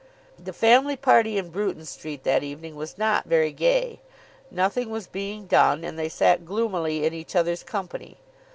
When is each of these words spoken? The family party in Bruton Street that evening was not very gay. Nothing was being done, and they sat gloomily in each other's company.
The 0.43 0.51
family 0.51 0.95
party 0.95 1.37
in 1.37 1.49
Bruton 1.51 1.85
Street 1.85 2.23
that 2.23 2.41
evening 2.41 2.75
was 2.75 2.97
not 2.97 3.25
very 3.25 3.51
gay. 3.51 3.99
Nothing 4.49 4.89
was 4.89 5.05
being 5.05 5.45
done, 5.45 5.83
and 5.83 5.93
they 5.95 6.09
sat 6.09 6.43
gloomily 6.43 7.05
in 7.05 7.13
each 7.13 7.35
other's 7.35 7.61
company. 7.61 8.17